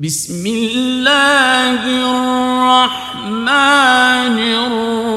بسم 0.00 0.46
الله 0.46 1.82
الرحمن 2.70 3.38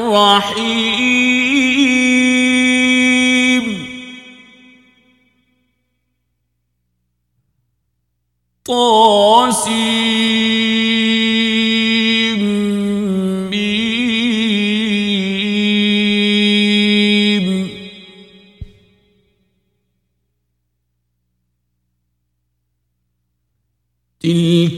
الرحيم. 0.02 0.82
طاسيم 8.64 9.92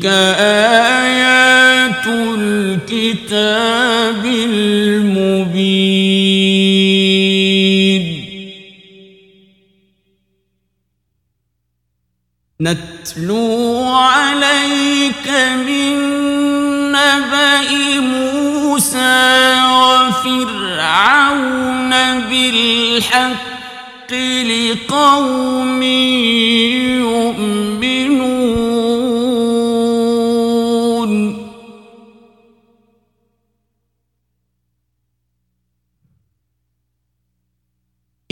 آيات 0.06 2.06
الكتاب 2.38 4.24
المبين. 4.24 5.24
نتلو 12.60 13.84
عليك 13.84 15.28
من 15.66 15.96
نبأ 16.92 17.70
موسى 18.00 19.54
وفرعون 20.14 21.90
بالحق 22.20 24.12
لقوم 24.44 25.82
يؤمنون. 27.02 27.83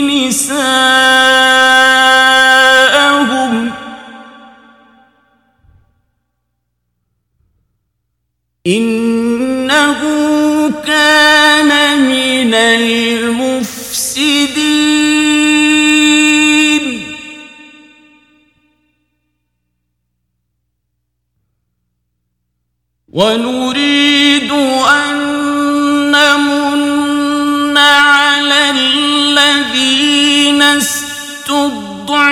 نساءهم. 0.00 0.92
إنه 8.66 10.00
كان 10.86 12.00
من 12.00 12.54
المفسدين. 12.54 14.02
ونريد 23.12 24.52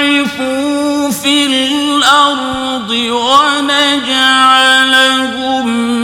استضعفوا 0.01 1.11
في 1.11 1.47
الأرض 1.47 2.91
ونجعلهم 2.91 4.11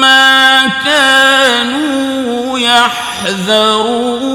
ما 0.00 0.68
كانوا 0.84 2.58
يحذرون. 2.58 4.27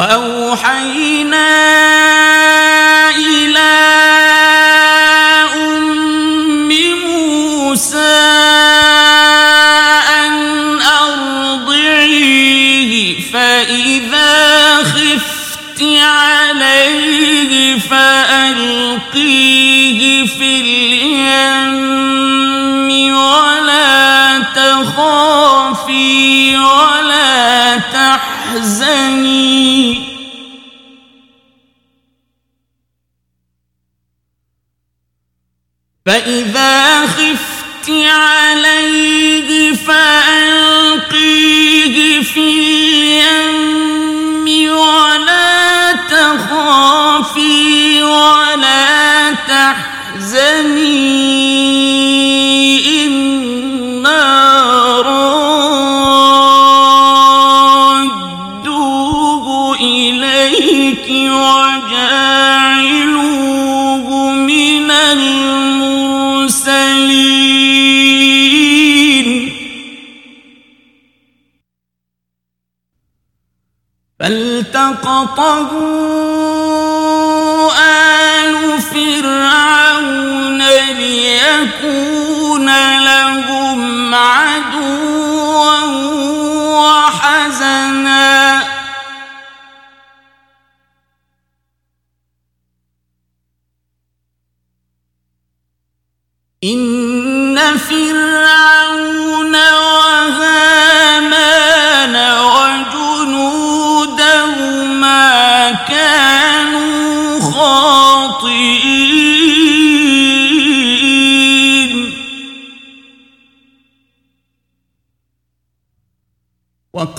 وأوحينا 0.00 1.48
إلى 3.10 3.89
عليه 38.08 39.74
فألقيه 39.74 41.10
في 42.22 42.40
اليم 42.40 44.46
ولا 44.72 45.92
تخافي 46.10 48.02
ولا 48.02 49.32
تحزني. 49.48 50.89
فالتقطه 75.36 75.70
آل 77.78 78.82
فرعون 78.82 80.62
ليكون 80.98 82.66
لهم 82.98 84.14
عدوا 84.14 85.80
وحزنا. 86.80 88.59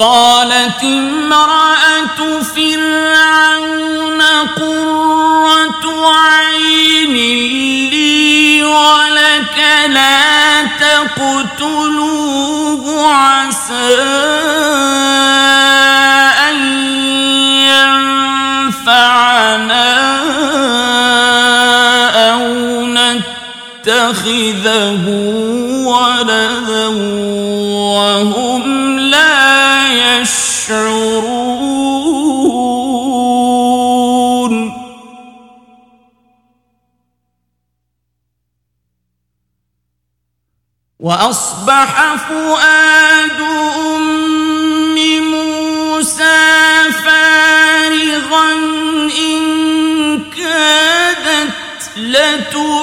وقالت 0.02 0.84
امرأة 0.84 2.42
فرعون 2.56 4.22
قرة 4.58 5.86
عين 6.10 7.14
لي 7.90 8.64
ولك 8.64 9.58
لا 9.88 10.64
تقتلوه 10.82 12.04
عسى 13.14 14.02
أن 16.50 16.58
ينفعنا 18.82 19.90
أو 22.34 22.46
نتخذه 23.86 25.06
ولدا 25.86 26.88
وأصبح 41.02 42.16
فؤاد 42.30 43.42
أم 43.86 44.96
موسى 45.32 46.38
فارغا 47.06 48.52
إن 49.18 50.22
كادت 50.38 51.54
لتبدي 51.98 52.81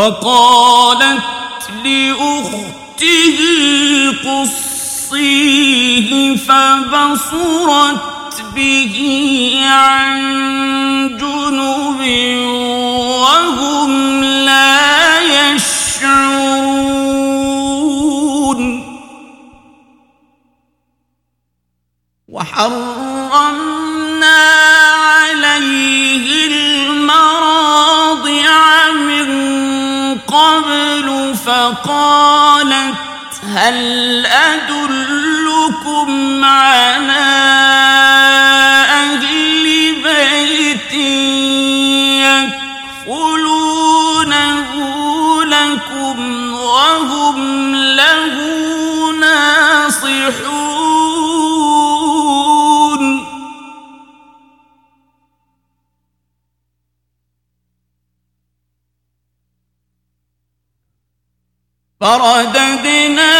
وقالت 0.00 1.22
لأخته 1.84 3.38
قصيه 4.24 6.10
فبصرت 6.36 8.02
به 8.54 8.96
عن 9.66 10.18
جنب 11.20 12.00
فقالت 31.50 32.94
هل 33.54 34.26
أدلكم 34.26 36.10
على 36.44 37.40
وهم 46.52 47.74
له 47.74 48.34
ناصحون؟ 49.20 50.69
فرددناه 62.00 63.39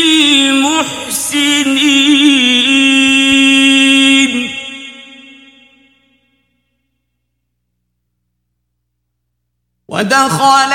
ودخل 10.20 10.69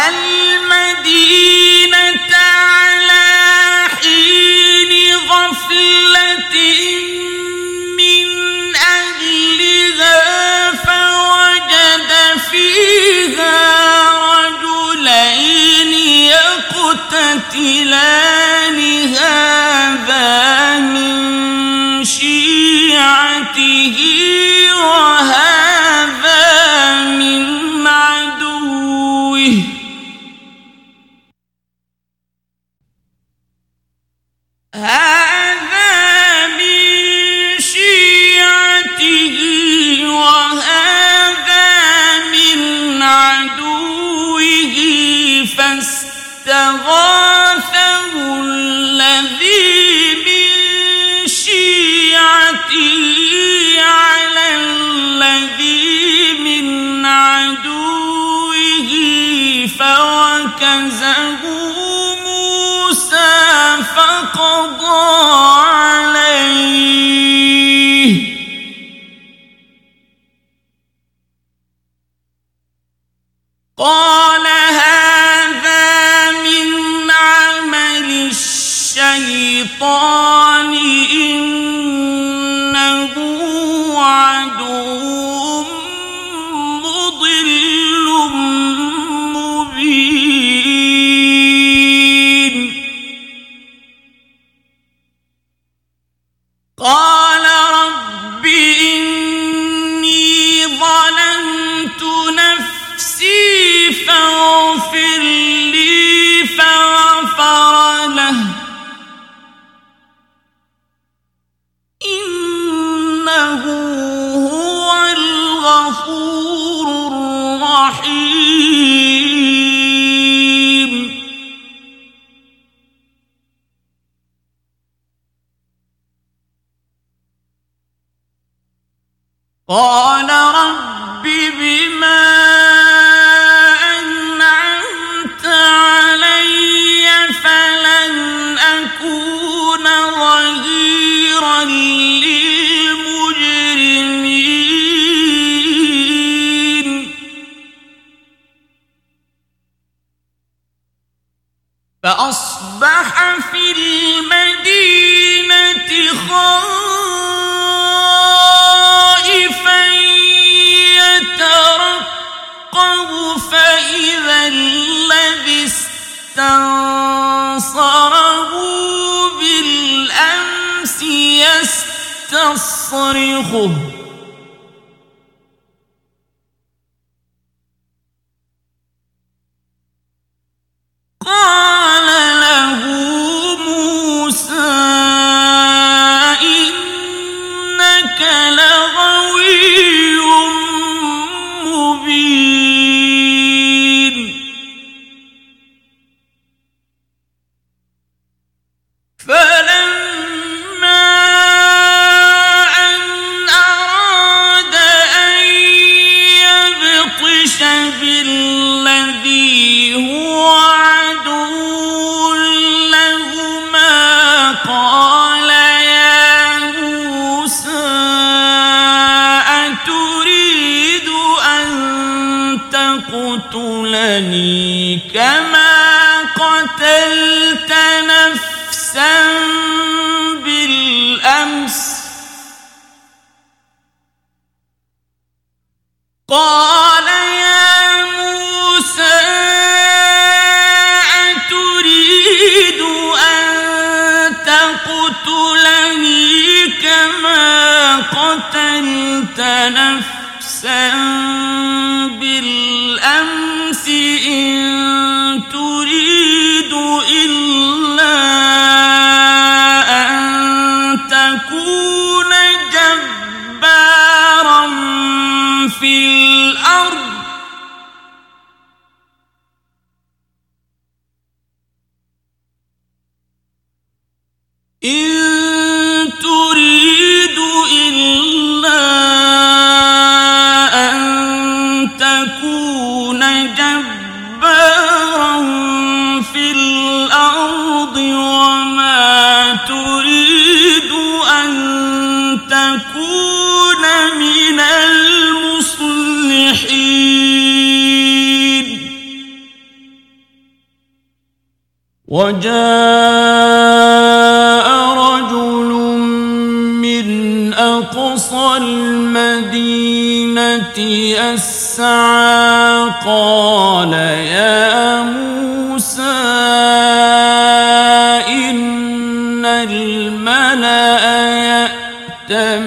الشيطان 78.98 80.74
إن 81.12 81.75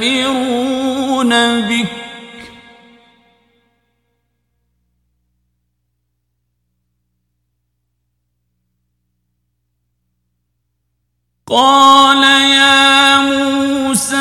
يستبشرون 0.10 1.62
بك. 1.62 1.88
قال 11.48 12.24
يا 12.24 13.18
موسى 13.20 14.16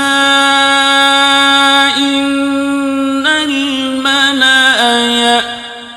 إن 1.97 3.26
الملأ 3.26 4.80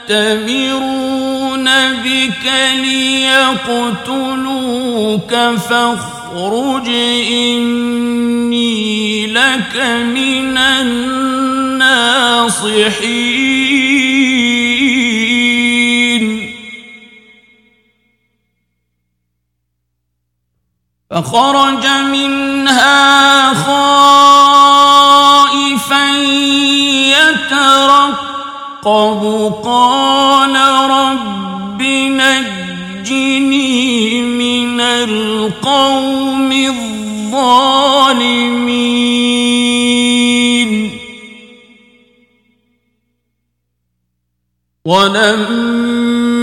يأتمرون 0.09 1.67
بك 2.03 2.45
ليقتلوك 2.83 4.11
فاخرج 5.69 6.87
إن 7.31 8.00
لك 9.27 9.75
من 10.15 10.57
الناصحين. 10.57 12.01
فخرج 21.11 21.87
منها 21.87 23.53
خائفا 23.53 23.81
يترقب. 27.15 28.11
قال 29.63 30.55
رب 30.89 31.81
نجني 32.21 33.51
من 34.21 34.81
القوم 34.81 36.51
الظالمين. 36.51 36.90
الظالمين. 37.41 39.21
ولما 44.85 46.41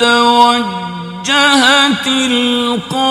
توجه 0.00 1.88
تلقاء 2.04 3.08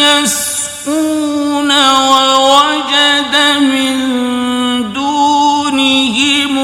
يسقون 0.04 1.72
ووجد 1.72 3.36
من 3.62 3.96
دونهم 4.94 6.58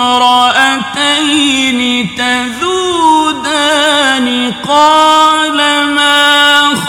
امرأتين 0.00 1.80
تذودان 2.16 3.46
قال 4.68 5.75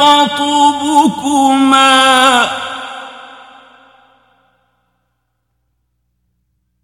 خطبكما 0.07 1.97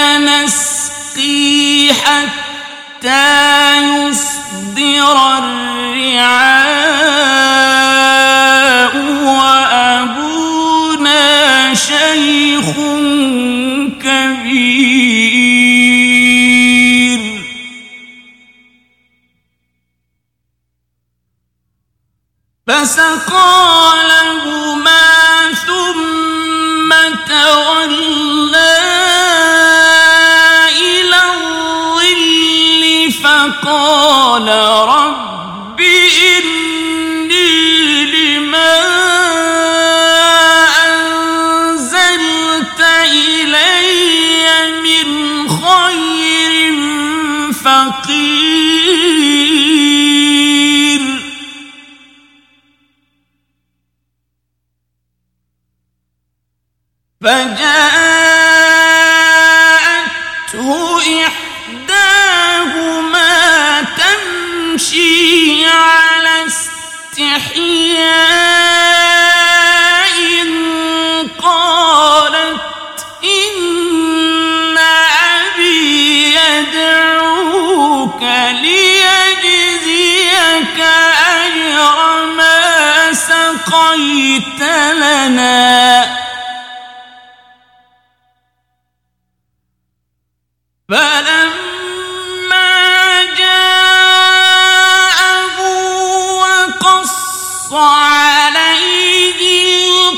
فسقى 23.01 23.93
لهما 24.09 24.70
فجاءته 57.21 57.61
إحداهما 61.77 63.31
تمشي 63.97 65.65
على 65.65 66.45
استحياء 66.47 67.61
قالت 71.41 72.61
إن 73.23 74.77
أبي 74.77 76.35
يدعوك 76.35 78.21
ليجزيك 78.61 79.99
أجر 81.29 82.25
ما 82.25 83.13
سقيت 83.13 84.61
لنا 84.93 86.20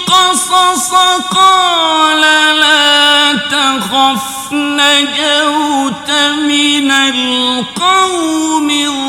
القصص 0.03 0.93
قال 1.31 2.21
لا 2.59 3.33
تخف 3.33 4.51
نجوت 4.51 6.11
من 6.47 6.91
القوم 6.91 8.69
الظالمين. 8.69 9.03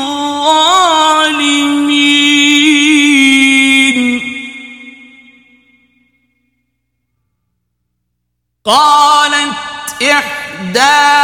قالت 8.65 10.01
إحداهما 10.01 11.15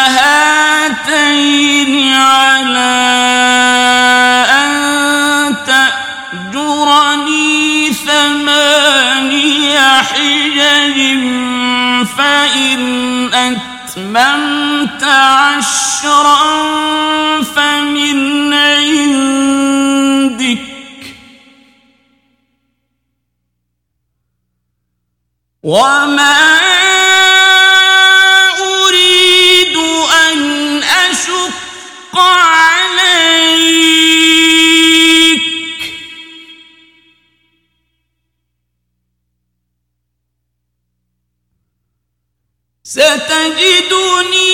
هاتين 0.08 2.14
على 2.14 2.98
أن 4.50 5.56
تأجرني 5.68 7.58
ثماني 7.94 9.80
حجج 9.80 10.98
فإن 12.18 12.82
أتممت 13.34 15.04
عشرا 15.04 16.38
فمن 17.44 18.54
عندك 18.54 20.58
وما 25.64 26.58
ستجدني 42.98 44.47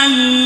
الشجرة 0.00 0.39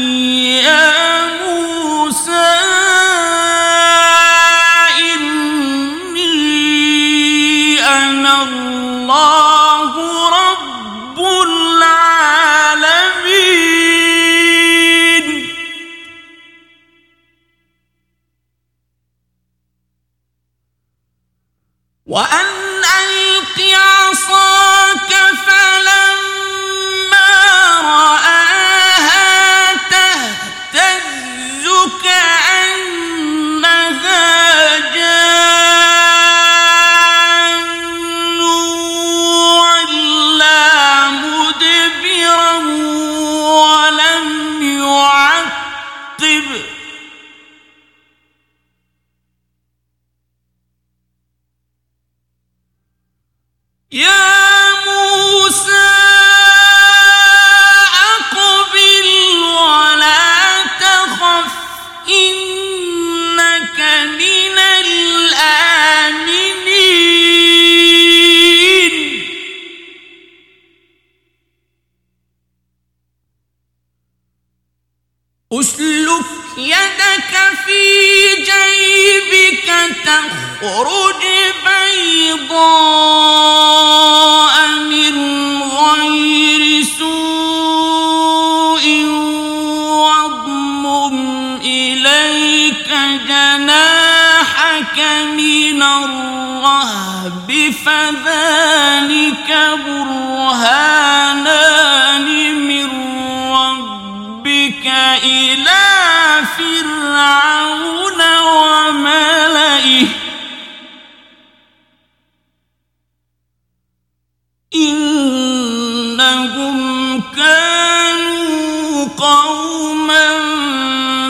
إنهم 116.45 117.21
كانوا 117.35 119.05
قوما 119.17 120.27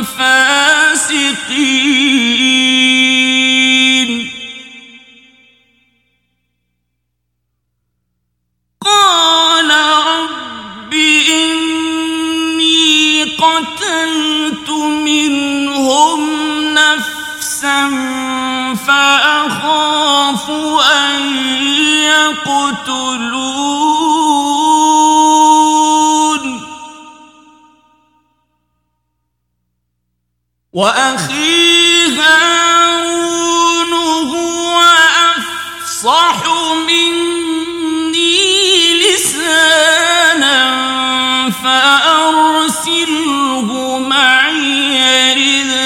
فاسقين. 0.03 1.45
قال 8.81 9.71
رب 10.07 10.93
إني 11.29 12.73
قتلت 13.23 14.69
منهم 14.69 16.21
نفسا 16.73 17.81
فأخاف 18.87 20.49
أن 20.91 21.21
يقتلون 22.03 23.44
وأخي 30.75 32.07
هارون 32.19 33.93
هو 34.27 34.81
أفصح 35.37 36.43
مني 36.87 38.43
لسانا 38.99 40.59
فأرسله 41.63 43.19
معي 43.99 44.95
يرد 44.95 45.84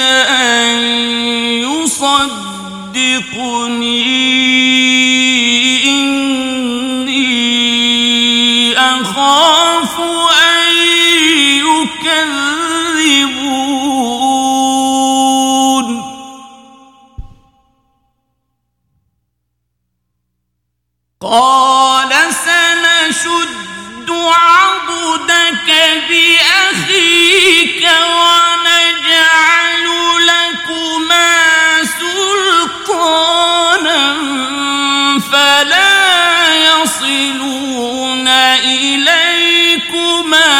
ما 40.30 40.59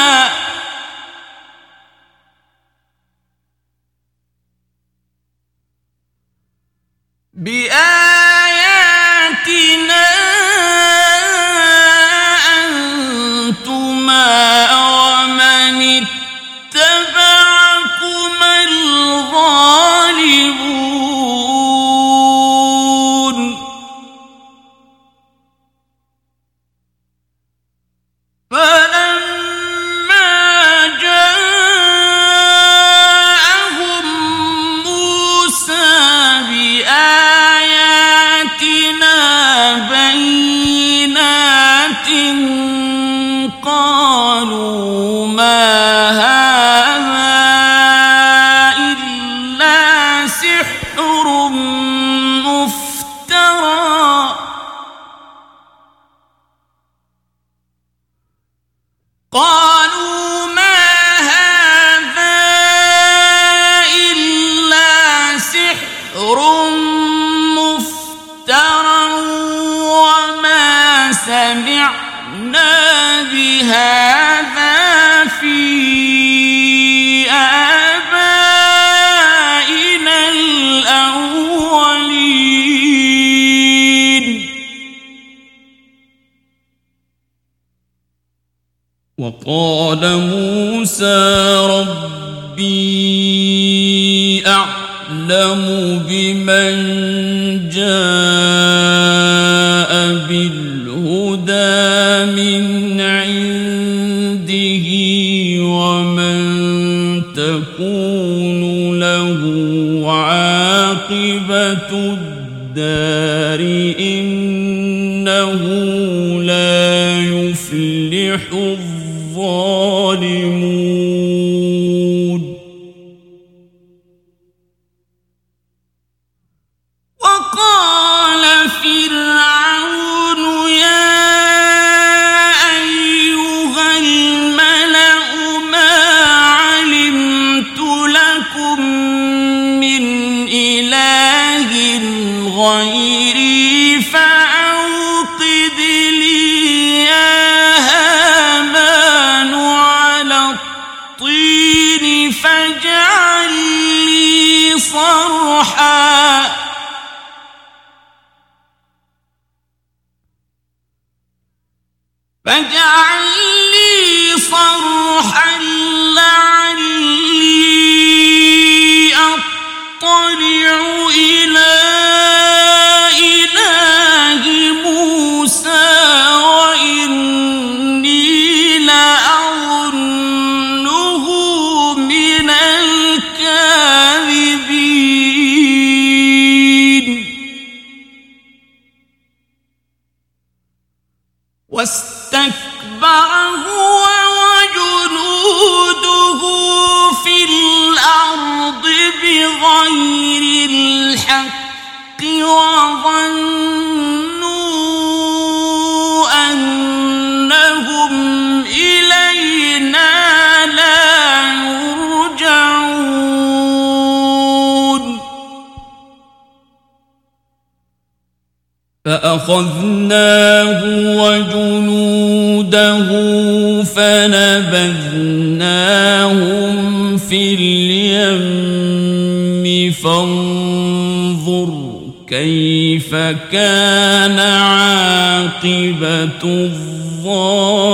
كان 233.52 234.38
عاقبة 234.38 236.42
الظالمين. 236.44 237.90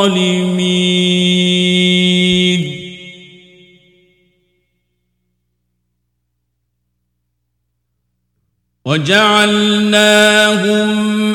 وجعلناهم 8.87 10.87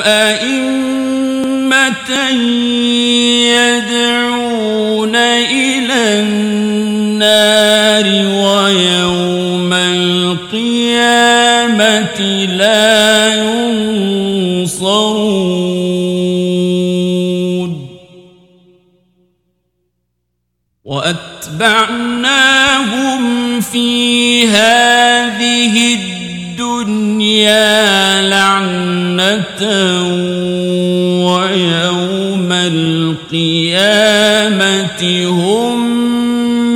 أئمة 0.02 2.10
يدعون 3.52 5.16
إلى 5.16 6.20
النار 6.20 8.06
ويوم 8.46 9.72
القيامة 9.72 10.80
لا 12.46 12.91
ينصرون. 13.34 15.32
وأتبعناهم 20.84 22.32
في 23.60 24.46
هذه 24.46 25.94
الدنيا 25.94 27.62
لعنة 28.22 29.62
ويوم 31.26 32.52
القيامة 32.52 33.92
هم 35.28 35.78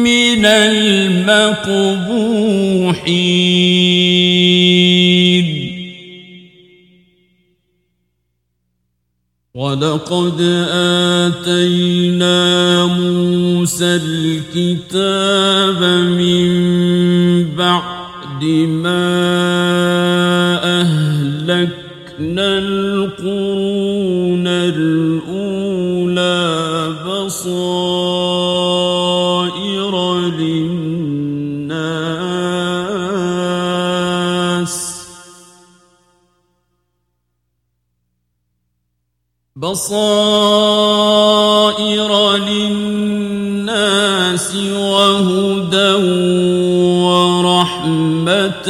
من 0.02 0.44
المقبوحين. 0.46 1.86
ولقد 9.66 10.40
آتينا 11.26 12.86
موسى 12.86 14.00
الكتاب 14.04 15.82
من 16.06 16.46
بعد 17.56 18.44
ما 18.68 19.25
وبصائر 39.76 40.96
للناس 42.36 43.76
وهدى 44.56 45.92
ورحمة 47.04 48.68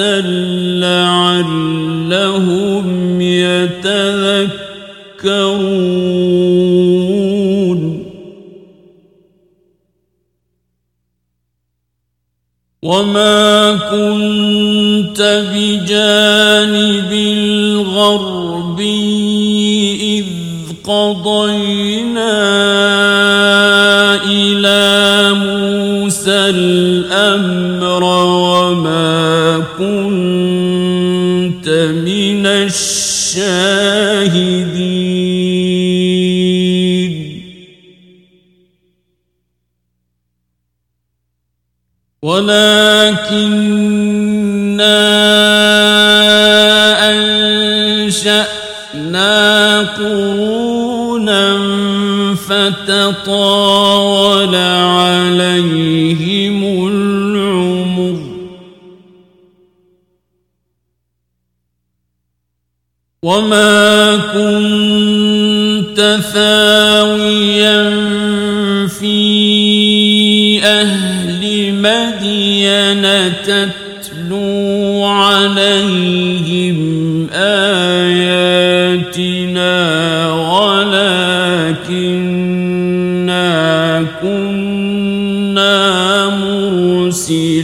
لعلهم 1.87 2.87
يتذكرون 3.21 4.67
وما 12.83 13.73
كنت 13.91 15.21
بجانب 15.55 17.16
قضينا 20.87 22.37
إلى 24.25 25.33
موسى 25.35 26.31
الأمر 26.31 28.05
وما 28.05 29.65
كنت 29.79 31.69
من 32.07 32.47
الشاهدين. 32.47 33.67
ولكننا 42.23 43.57
أنشأنا 48.17 48.77
قرون 49.81 50.56
فتطاول 52.71 54.55
عليهم 54.95 55.79
العمر. 56.89 58.19
وما 63.23 64.17
كنت 64.17 65.99
ثاويا 66.35 67.83
في 68.89 70.63
أهل 70.65 71.73
مدين 71.75 73.33
تتلو 73.43 75.05
عليهم 75.05 76.79
آياتنا 77.33 78.17
ولكننا 80.33 82.16
مرسلين 87.17 87.57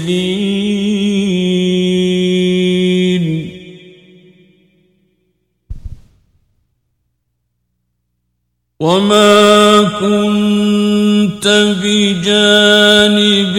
وما 8.80 9.82
كنت 10.00 11.46
بجانب 11.84 13.56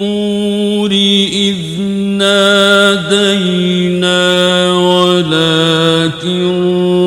الطور 0.00 0.90
إذ 1.32 1.80
نادينا 2.18 4.22
ولكن 4.72 6.42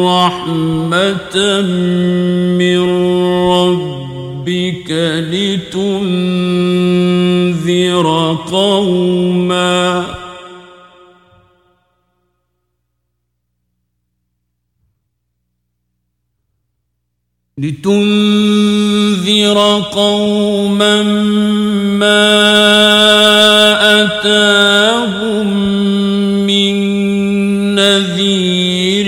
رحمة 0.04 1.62
من 2.60 2.80
ربك 3.50 4.92
لتنذر 5.32 6.35
قوما. 8.52 10.06
لتنذر 17.58 19.58
قوما 19.92 21.04
ما 22.00 22.24
أتاهم 24.04 25.48
من 26.48 26.76
نذير 27.76 29.08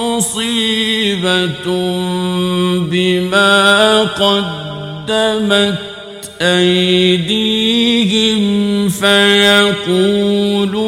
مصيبة 0.00 1.66
بما 2.90 4.02
قدمت 4.02 5.78
أيديهم 6.42 8.42
فيقولوا 8.88 10.81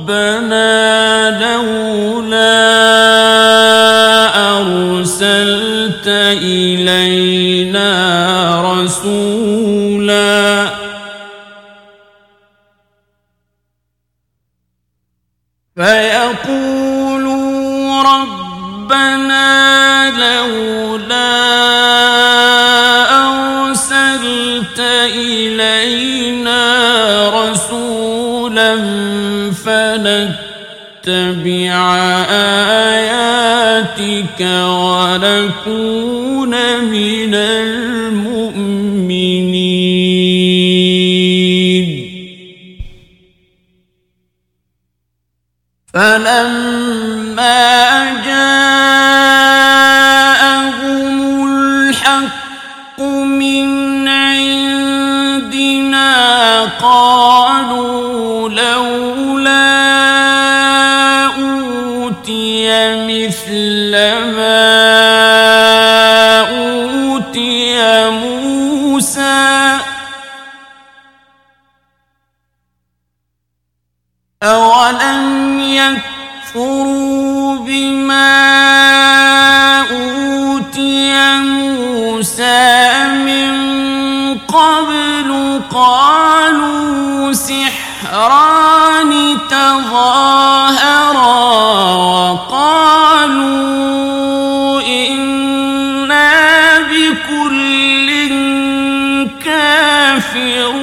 ربنا 0.00 1.30
لولا 1.40 2.60
أرسلت 4.60 6.06
إلينا 6.42 7.90
رسولا 8.72 9.29
فنتبع 31.10 31.96
آياتك 32.94 34.40
ونكون 35.20 36.50
من 36.84 37.34
المؤمنين 37.34 38.39
قالوا 85.70 87.32
سحران 87.32 89.12
تظاهرا 89.50 91.20
وقالوا 92.30 93.50
إنا 94.82 96.78
بكل 96.78 98.08
كافرون. 99.44 100.80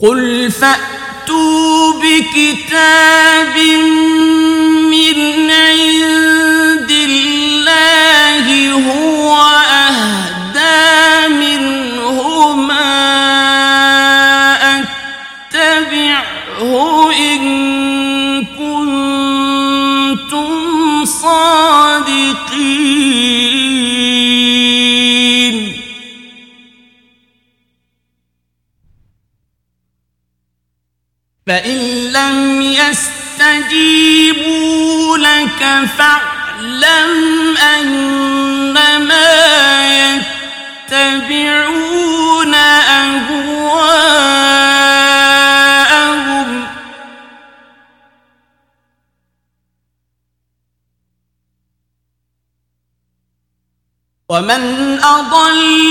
قل 0.00 0.50
فأتوا 0.50 1.92
بكتاب 1.92 3.54
من 3.56 4.07
عند 5.16 6.90
الله 6.90 8.72
هو 8.72 9.36
أهدى 9.36 10.17
فاعلم 35.86 37.56
أنما 37.56 39.28
يتبعون 40.88 42.54
أهواءهم. 42.54 43.48
ومن 54.30 54.98
أضل 55.04 55.87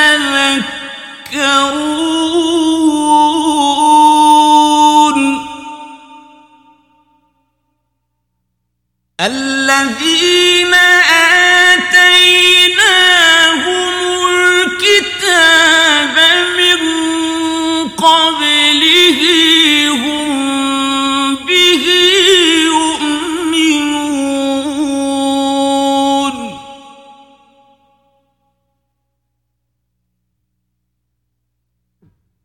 الذين 9.21 10.16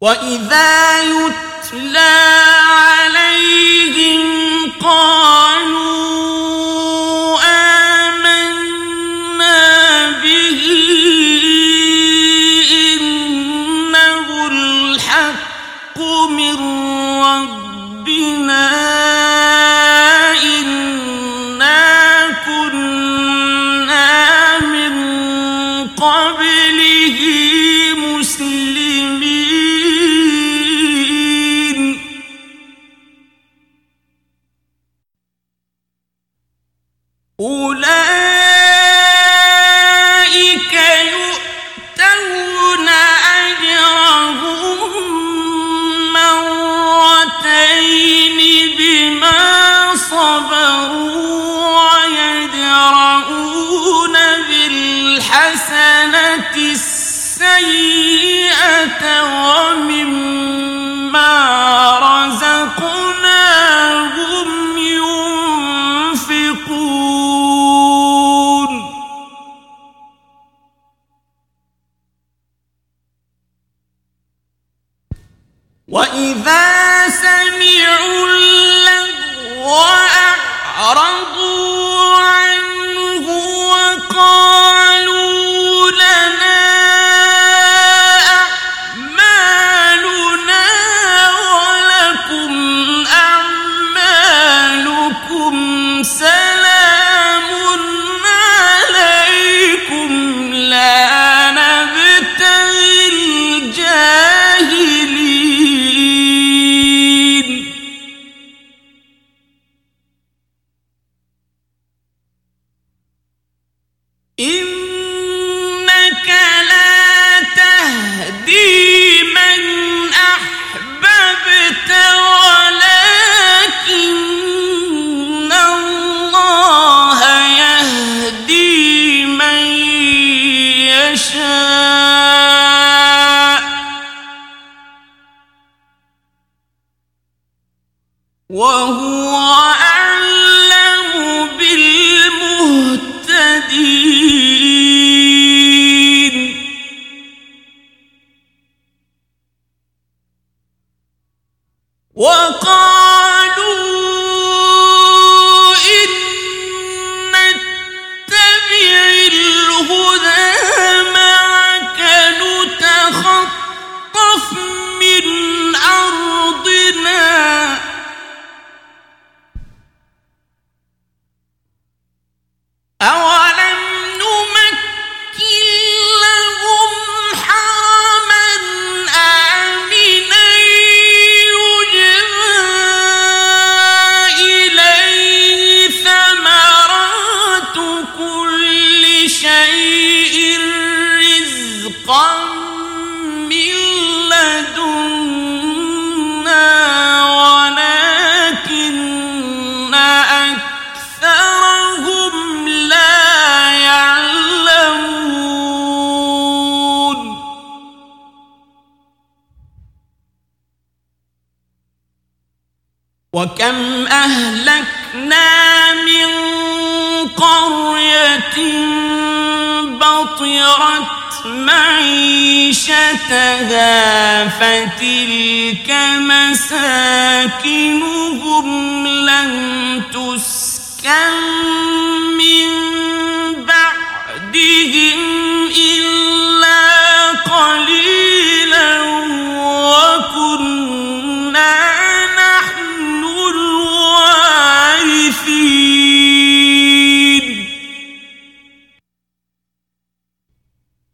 وإذا 0.02 0.71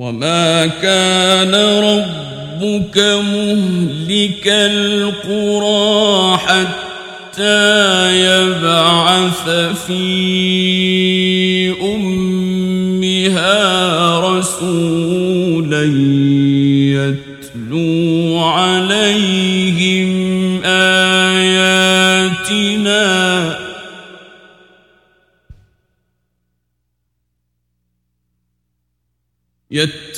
وما 0.01 0.67
كان 0.67 1.55
ربك 1.55 2.99
مهلك 2.99 4.47
القرى 4.47 6.39
حتى 6.39 7.67
يبعث 8.21 9.49
في 9.87 9.93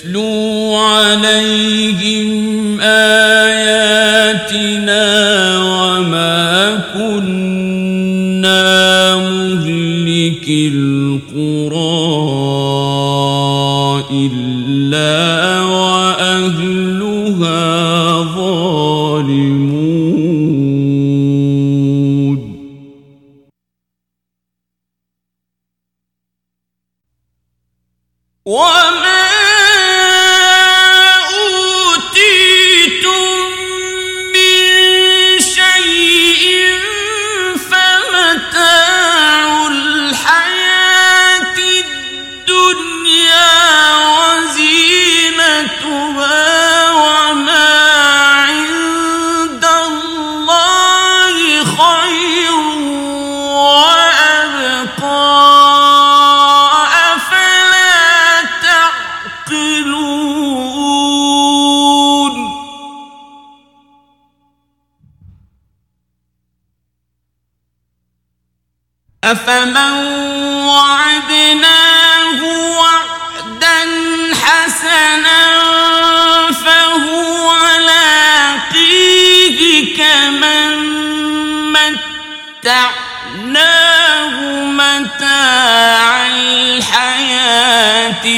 يتلو 0.05 0.77
عليهم 0.77 1.90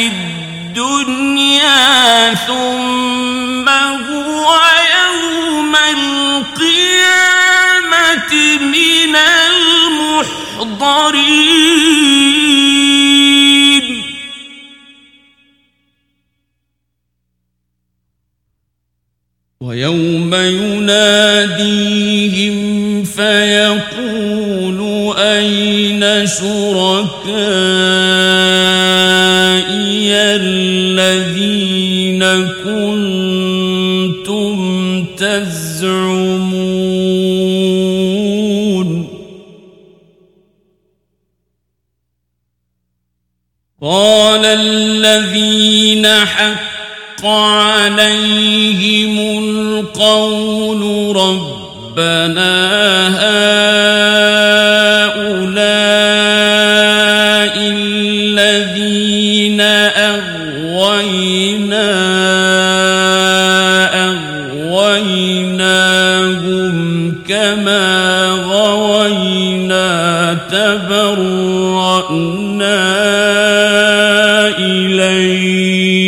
الحياة 0.03 0.42
الدنيا 0.72 2.34
ثم 2.34 3.68
هو 3.68 4.50
يوم 4.98 5.76
القيامة 5.76 7.12
من 8.61 9.16
المحضرين. 10.36 11.22
ويوم 19.61 20.34
يناديهم 20.34 21.82
فيقول 23.05 24.78
أين 25.18 26.26
شركائي 26.26 27.92
الذين 30.45 32.22
كنتم 32.64 34.57
تزعمون. 35.16 36.82
قال 43.82 44.45
الذين 44.47 46.07
حق 46.07 47.26
عليهم 47.26 49.18
القول 49.45 50.82
ربنا 51.16 52.53
هؤلاء 55.03 55.71
كما 67.28 68.28
غوينا 68.30 70.34
تبرأنا 70.50 70.92
إليك. 74.58 76.02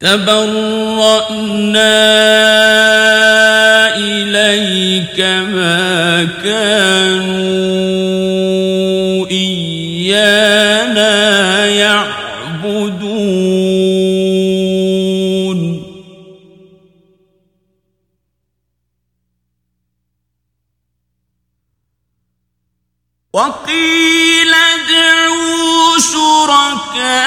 تبرأنا 0.00 1.94
إليك 3.96 5.20
ما 5.20 6.28
كانوا 6.44 7.43
وقيل 23.34 24.54
ادعوا 24.54 25.98
شركاءكم 25.98 27.23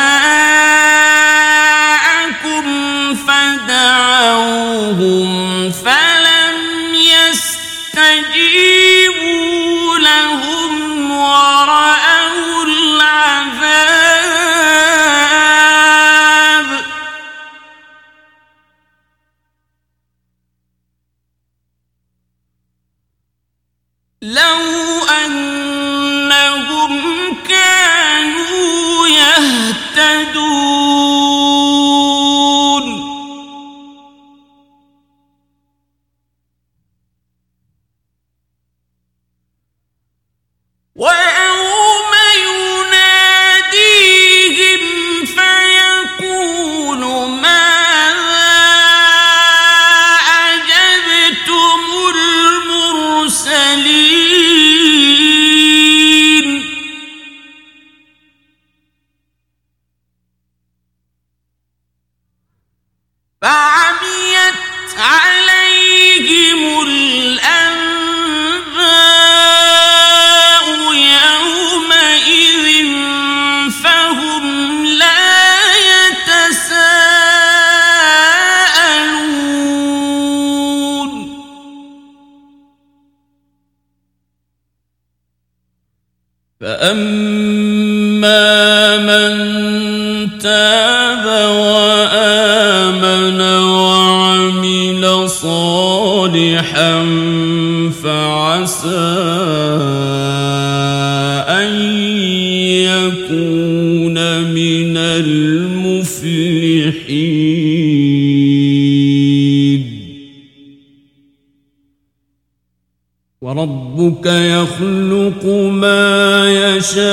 وربك 114.27 114.67
يخلق 114.67 115.45
ما 115.71 116.49
يشاء 116.51 117.07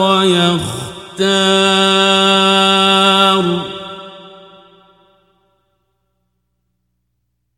ويختار. 0.00 1.00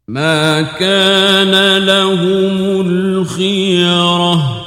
ما 0.09 0.63
كان 0.63 1.79
لهم 1.79 2.81
الخيرة. 2.87 4.63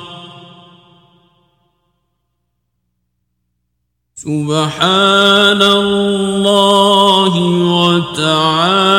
سبحان 4.15 5.61
الله 5.61 7.33
وتعالى. 7.81 8.95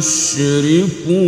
يشركون 0.00 1.20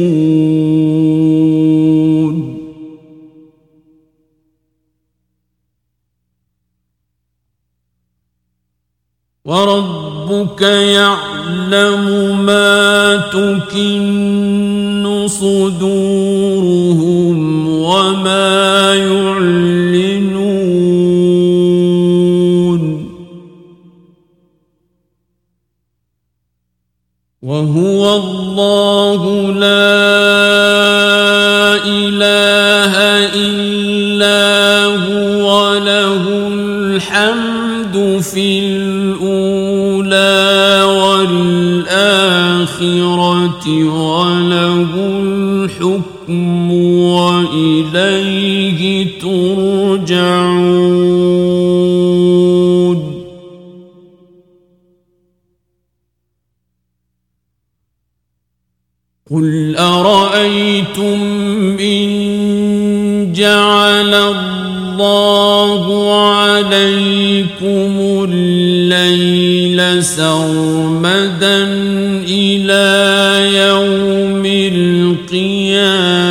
وربك 9.45 10.62
يعلم 10.62 12.05
ما 12.47 13.16
تكن 13.16 15.27
صدورهم 15.29 16.49
وما 17.68 18.95
يعلنون. 18.95 19.91
الحمد 36.93 38.20
في 38.20 38.59
الأولى 38.59 40.32
والآخرة 41.72 43.64
وله 43.84 44.90
الحكم 44.97 46.72
وإليه 47.12 48.80
ترجعون. 49.20 51.22
عليكم 67.43 68.28
الليل 68.30 70.05
سرمدا 70.05 71.64
إلى 72.28 72.86
يوم 73.57 74.43
القيامة 75.26 76.22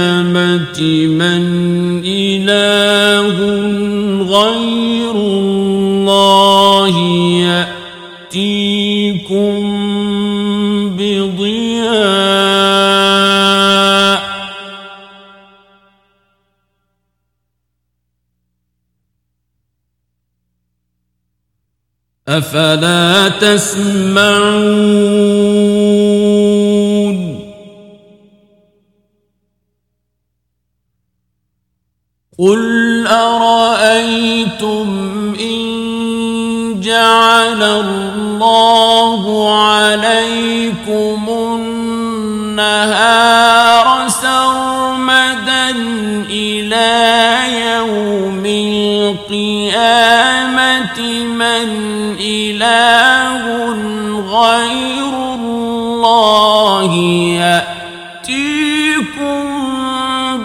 أفلا 22.37 23.29
تسمعون؟ 23.29 24.81
قل 32.39 33.07
أرأيتم 33.07 34.87
إن 35.39 36.79
جعل 36.81 37.63
الله 37.63 39.21
عليكم 39.63 41.29
النهار 42.55 44.07
سرمدا 44.09 45.69
إلى 46.29 47.30
يأتيكم 57.37 58.41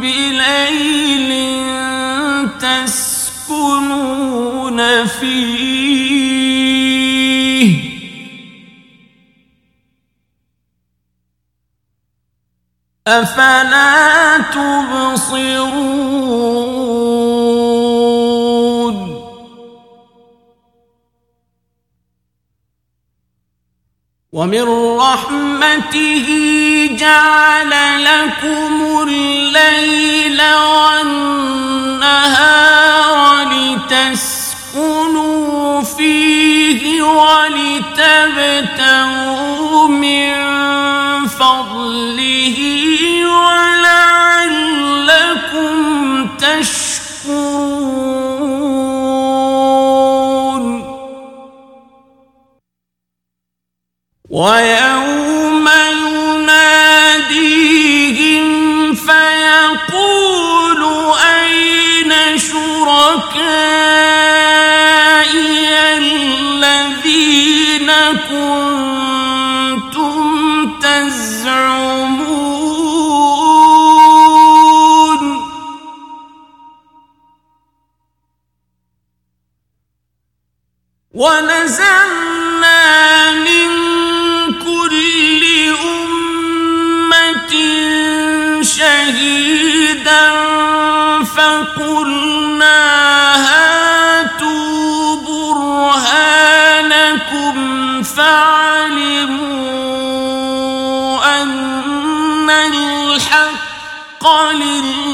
بليل 0.01 1.31
تسكنون 2.61 3.99
فيه. 5.07 6.27
أفلا 13.07 14.39
تبصرون؟ 14.53 15.87
ومن 24.37 24.97
رحمته 25.01 26.27
جعل 26.91 27.73
لكم 28.05 29.09
الليل 29.09 30.43
والنهار 30.65 31.37
لتسكنوا 33.95 35.03
فيه 35.83 37.03
ولتبتغوا 37.03 37.99
من 39.89 40.35
فضله 41.29 42.57
ولعلكم 43.27 44.67
تشكرون. 46.39 46.86
ويوم 54.37 55.69
يناديهم 57.17 58.47
فيقول 58.95 60.83
أين 61.33 62.13
شركائي 62.39 63.57
الذين 65.99 67.91
كنتم 68.29 70.21
تزعمون؟ 70.81 72.37
ونزلنا 81.15 82.06
قليل 104.27 105.06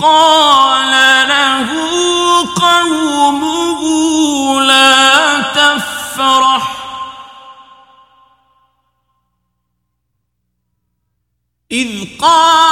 قال 0.00 0.90
له 1.28 1.68
قومه 2.54 3.82
لا 4.60 5.40
تفرح. 5.40 6.76
إذ 11.72 12.18
قال 12.20 12.69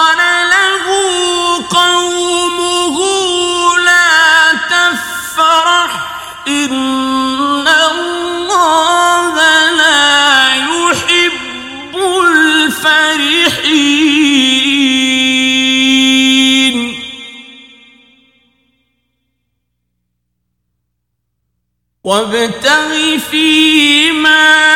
وابتغ 22.05 23.19
فيما 23.31 24.68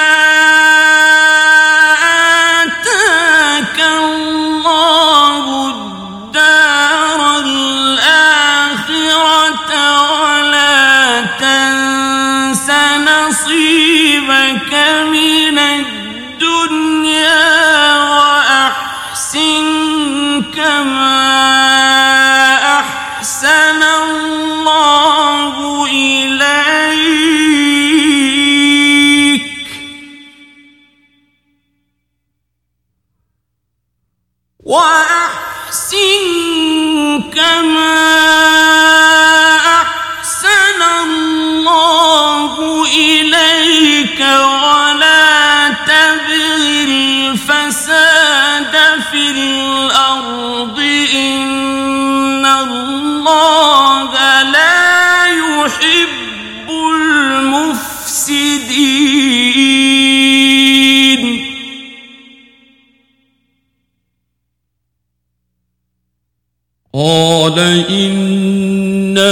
إنما 67.90 69.22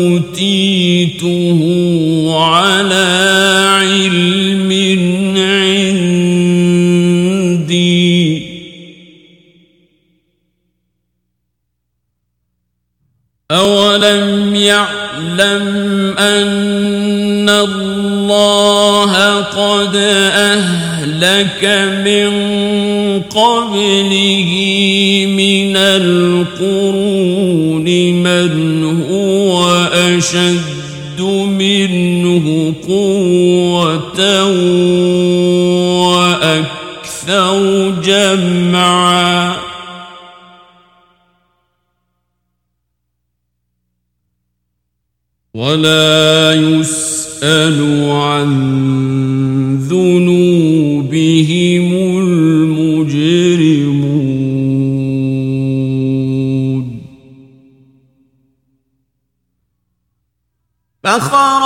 أوتيته 0.00 1.60
على 2.44 3.08
علم 3.80 4.70
عندي. 5.36 6.20
أولم 13.50 14.54
يعلم 14.54 15.66
أن 16.18 17.48
الله 17.48 19.40
قد 19.40 19.96
أهلك 20.34 21.64
من 22.04 22.30
قبله 23.30 24.50
من 25.36 25.76
القرون 25.76 27.84
من 28.22 28.84
هو 29.10 29.70
أشد 29.92 31.20
منه 31.20 32.74
قوة 32.88 34.44
وأكثر 36.06 37.90
جمعا. 38.04 39.56
ولا 45.54 46.54
يسأل 46.54 48.10
عن 48.10 48.99
أخاف 61.16 61.59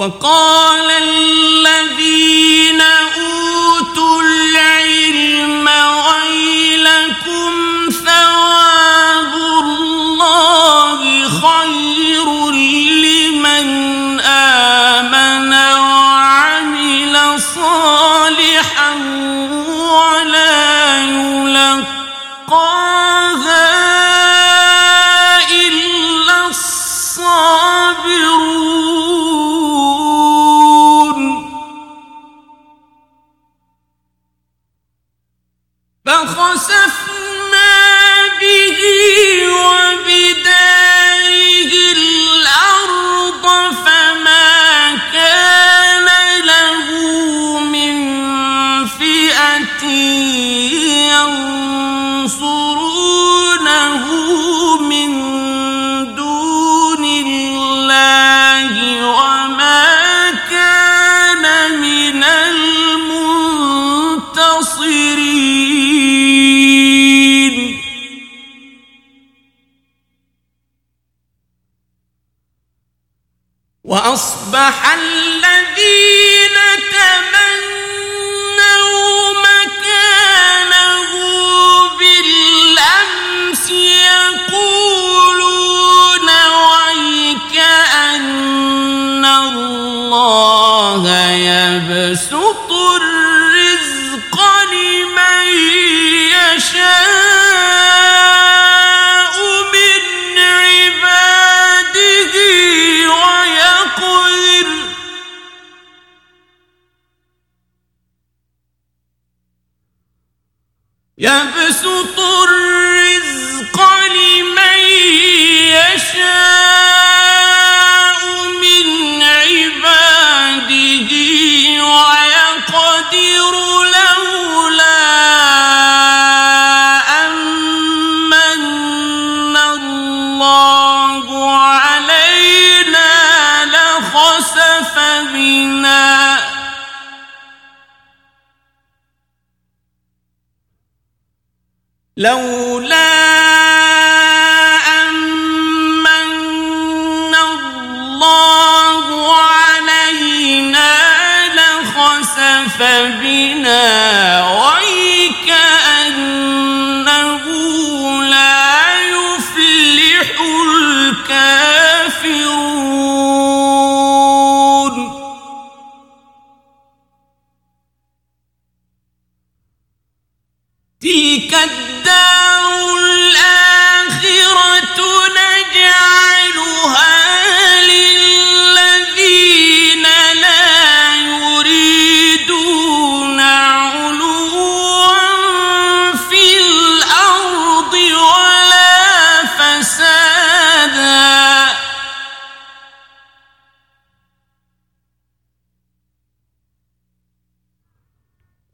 وقال 0.00 0.90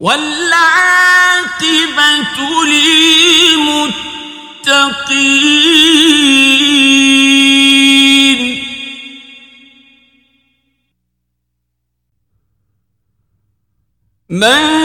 والعاقبة 0.01 1.65
للمتقين. 2.65 3.97
من 14.29 14.76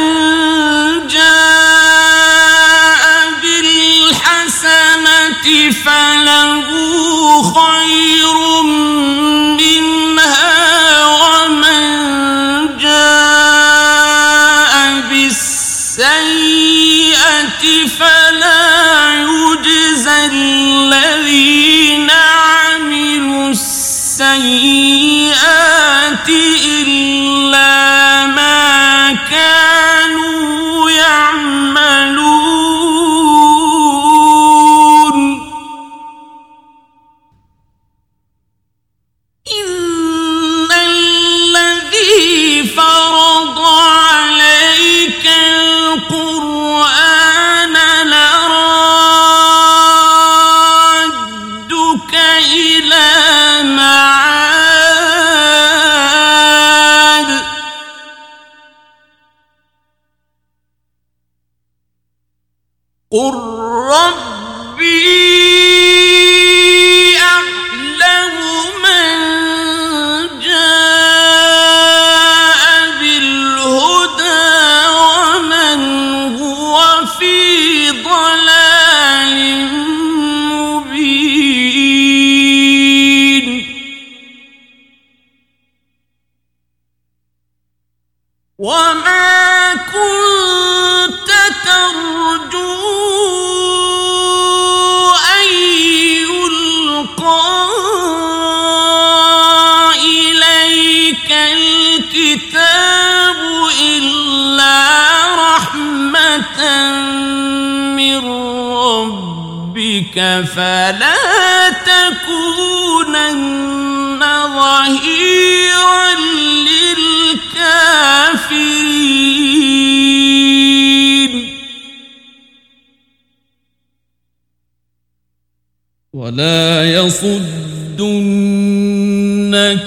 يصدنك 127.23 128.01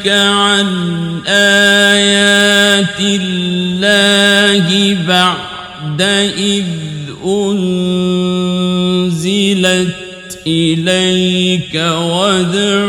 عن 0.09 0.67
آيات 1.27 3.01
الله 3.01 4.97
بعد 5.09 6.03
إذ 6.39 6.65
أنزلت 7.27 8.75
إليك 10.47 11.75
وادع 11.75 12.85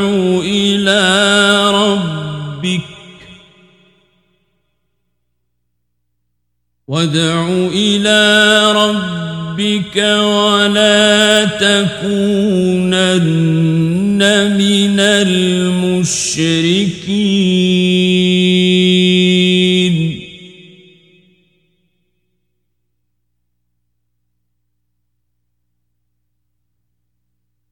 إلى 0.45 1.01
ربك 1.71 2.81
وادع 6.87 7.47
إلى 7.73 8.21
ربك 8.71 9.97
ولا 9.97 11.45
تكونن 11.45 12.85
من 14.57 14.99
المشركين. 14.99 16.35